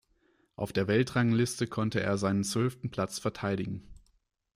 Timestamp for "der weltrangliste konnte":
0.73-1.99